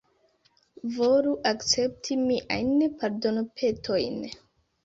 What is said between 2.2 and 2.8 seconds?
miajn